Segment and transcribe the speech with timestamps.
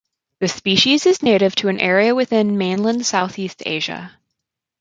[0.39, 4.17] The species is native to an area within Mainland Southeast Asia.